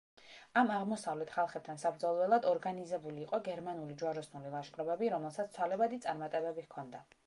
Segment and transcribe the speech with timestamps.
[0.61, 7.09] ამ აღმოსავლეთ ხალხებთან საბრძოლველად ორგანიზებული იყო გერმანული ჯვაროსნული ლაშქრობები, რომელსაც ცვალებადი წარმატებები ჰქონდა.